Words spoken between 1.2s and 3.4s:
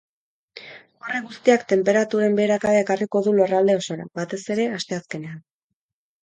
guztiak tenperaturen beherakada ekarriko du